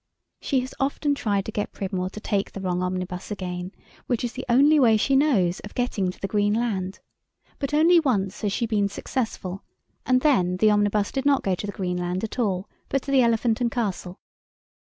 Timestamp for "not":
11.27-11.43